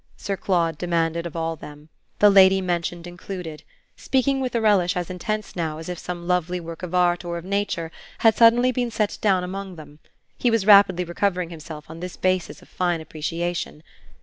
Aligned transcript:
Sir 0.17 0.35
Claude 0.35 0.79
demanded 0.79 1.27
of 1.27 1.35
all 1.35 1.53
of 1.53 1.59
them, 1.59 1.89
the 2.17 2.31
lady 2.31 2.59
mentioned 2.59 3.05
included; 3.05 3.61
speaking 3.95 4.39
with 4.41 4.55
a 4.55 4.59
relish 4.59 4.97
as 4.97 5.11
intense 5.11 5.55
now 5.55 5.77
as 5.77 5.89
if 5.89 5.99
some 5.99 6.25
lovely 6.27 6.59
work 6.59 6.81
of 6.81 6.95
art 6.95 7.23
or 7.23 7.37
of 7.37 7.45
nature 7.45 7.91
had 8.25 8.33
suddenly 8.35 8.71
been 8.71 8.89
set 8.89 9.19
down 9.21 9.43
among 9.43 9.75
them. 9.75 9.99
He 10.39 10.49
was 10.49 10.65
rapidly 10.65 11.03
recovering 11.03 11.51
himself 11.51 11.87
on 11.87 11.99
this 11.99 12.17
basis 12.17 12.63
of 12.63 12.67
fine 12.67 12.99
appreciation. 12.99 13.83